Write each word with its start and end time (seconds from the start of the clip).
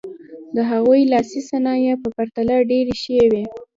د 0.55 0.57
هغوی 0.71 1.01
لاسي 1.11 1.41
صنایع 1.49 1.93
په 2.03 2.09
پرتله 2.15 2.55
ډېرې 2.69 2.93
ښې 3.01 3.19
وې. 3.31 3.43